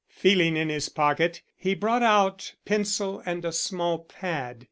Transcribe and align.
Feeling 0.09 0.57
in 0.57 0.69
his 0.69 0.89
pocket, 0.89 1.43
he 1.55 1.75
brought 1.75 2.01
out 2.01 2.55
pencil 2.65 3.21
and 3.23 3.45
a 3.45 3.51
small 3.51 3.99
pad. 3.99 4.59